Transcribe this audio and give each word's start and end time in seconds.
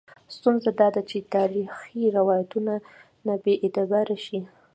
ستونزه 0.35 0.69
دا 0.79 0.87
ده 0.95 1.01
چې 1.09 1.29
تاریخي 1.35 2.01
روایتونه 2.17 2.73
بې 3.43 3.53
اعتباره 3.65 4.15
شي. 4.25 4.39